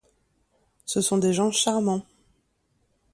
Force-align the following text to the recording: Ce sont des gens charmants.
Ce 0.85 0.99
sont 0.99 1.19
des 1.19 1.31
gens 1.31 1.51
charmants. 1.51 2.07